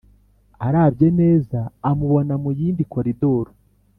arabye 0.67 1.07
neza 1.19 1.59
amubona 1.89 2.33
muyindi 2.43 2.83
koridoro 2.93 3.51